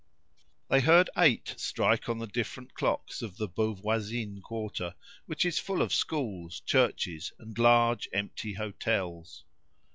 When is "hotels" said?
8.53-9.43